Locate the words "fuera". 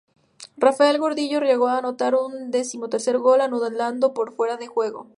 4.33-4.57